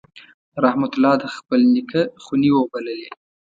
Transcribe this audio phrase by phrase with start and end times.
[0.63, 3.09] رحمت الله د خپل نیکه خونې وبللې.